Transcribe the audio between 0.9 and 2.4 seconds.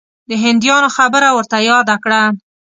خبره ورته یاده کړه.